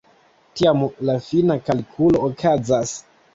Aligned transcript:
Tiam 0.61 0.79
la 1.09 1.15
fina 1.25 1.59
kalkulo 1.67 2.25
okazas. 2.29 2.97